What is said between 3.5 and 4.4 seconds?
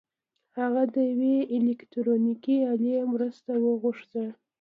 وغوښته